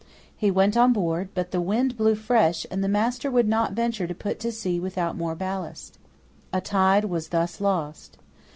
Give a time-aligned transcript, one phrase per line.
[0.35, 4.07] He went on board: but the wind blew fresh; and the master would not venture
[4.07, 5.99] to put to sea without more ballast.
[6.51, 8.17] A tide was thus lost.